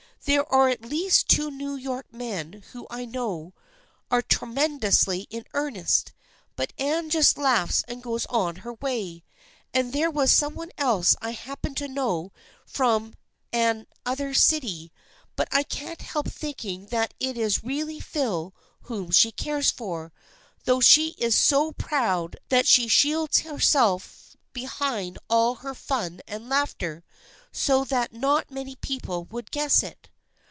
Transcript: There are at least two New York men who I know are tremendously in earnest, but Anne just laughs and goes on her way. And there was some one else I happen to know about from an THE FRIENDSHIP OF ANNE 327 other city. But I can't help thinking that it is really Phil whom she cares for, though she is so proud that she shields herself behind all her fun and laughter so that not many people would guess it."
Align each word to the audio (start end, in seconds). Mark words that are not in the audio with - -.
There 0.25 0.45
are 0.53 0.69
at 0.69 0.81
least 0.83 1.29
two 1.29 1.49
New 1.49 1.73
York 1.73 2.05
men 2.11 2.61
who 2.73 2.85
I 2.91 3.05
know 3.05 3.55
are 4.11 4.21
tremendously 4.21 5.21
in 5.31 5.45
earnest, 5.55 6.11
but 6.55 6.73
Anne 6.77 7.09
just 7.09 7.39
laughs 7.39 7.83
and 7.87 8.03
goes 8.03 8.27
on 8.27 8.57
her 8.57 8.73
way. 8.73 9.23
And 9.73 9.93
there 9.93 10.11
was 10.11 10.31
some 10.31 10.53
one 10.53 10.69
else 10.77 11.15
I 11.23 11.31
happen 11.31 11.73
to 11.73 11.87
know 11.87 12.19
about 12.25 12.35
from 12.67 13.03
an 13.51 13.87
THE 13.87 13.87
FRIENDSHIP 13.87 13.87
OF 13.87 14.11
ANNE 14.11 14.15
327 14.15 14.27
other 14.27 14.33
city. 14.35 14.93
But 15.35 15.47
I 15.51 15.63
can't 15.63 16.01
help 16.03 16.27
thinking 16.31 16.85
that 16.91 17.15
it 17.19 17.35
is 17.35 17.63
really 17.63 17.99
Phil 17.99 18.53
whom 18.81 19.09
she 19.09 19.31
cares 19.31 19.71
for, 19.71 20.13
though 20.65 20.79
she 20.81 21.15
is 21.17 21.35
so 21.35 21.71
proud 21.71 22.37
that 22.49 22.67
she 22.67 22.87
shields 22.87 23.39
herself 23.39 24.37
behind 24.53 25.17
all 25.31 25.55
her 25.55 25.73
fun 25.73 26.21
and 26.27 26.47
laughter 26.47 27.03
so 27.51 27.83
that 27.85 28.13
not 28.13 28.51
many 28.51 28.75
people 28.75 29.23
would 29.23 29.49
guess 29.49 29.81
it." 29.81 30.09